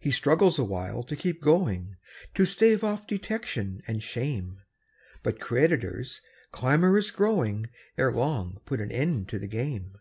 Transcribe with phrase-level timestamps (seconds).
[0.00, 1.96] He struggles awhile to keep going,
[2.34, 4.58] To stave off detection and shame;
[5.22, 6.20] But creditors,
[6.52, 9.94] clamorous growing, Ere long put an end to the game.